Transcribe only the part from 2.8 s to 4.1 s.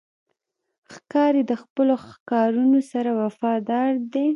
سره وفادار